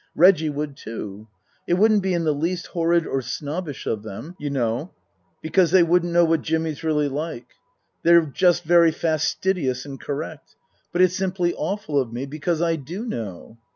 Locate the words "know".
4.49-4.93, 6.11-6.25, 13.05-13.59